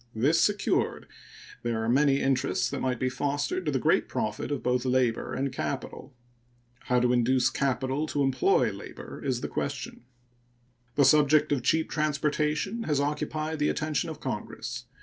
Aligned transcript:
This 0.15 0.41
secured, 0.41 1.05
there 1.61 1.83
are 1.83 1.87
many 1.87 2.21
interests 2.21 2.67
that 2.71 2.79
might 2.81 2.99
be 2.99 3.07
fostered 3.07 3.67
to 3.67 3.71
the 3.71 3.77
great 3.77 4.07
profit 4.09 4.49
of 4.49 4.63
both 4.63 4.83
labor 4.83 5.35
and 5.35 5.53
capital. 5.53 6.15
How 6.85 6.99
to 6.99 7.13
induce 7.13 7.51
capital 7.51 8.07
to 8.07 8.23
employ 8.23 8.71
labor 8.71 9.23
is 9.23 9.41
the 9.41 9.47
question. 9.47 10.05
The 10.95 11.05
subject 11.05 11.51
of 11.51 11.61
cheap 11.61 11.91
transportation 11.91 12.81
has 12.85 12.99
occupied 12.99 13.59
the 13.59 13.69
attention 13.69 14.09
of 14.09 14.19
Congress. 14.19 14.85